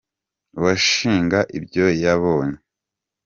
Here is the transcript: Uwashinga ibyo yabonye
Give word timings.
Uwashinga 0.57 1.39
ibyo 1.57 1.85
yabonye 2.03 2.59